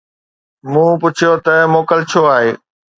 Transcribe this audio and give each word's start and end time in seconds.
مون 0.71 0.89
پڇيو 1.01 1.31
ته 1.45 1.53
موڪل 1.73 1.99
ڇو 2.09 2.21
آهي 2.35 2.51